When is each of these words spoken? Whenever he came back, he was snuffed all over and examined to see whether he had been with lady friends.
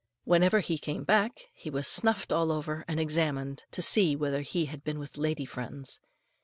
Whenever 0.23 0.61
he 0.61 0.79
came 0.79 1.03
back, 1.03 1.41
he 1.53 1.69
was 1.69 1.87
snuffed 1.87 2.31
all 2.31 2.51
over 2.51 2.83
and 2.87 2.99
examined 2.99 3.65
to 3.69 3.83
see 3.83 4.15
whether 4.15 4.41
he 4.41 4.65
had 4.65 4.83
been 4.83 4.97
with 4.97 5.15
lady 5.15 5.45
friends. 5.45 5.99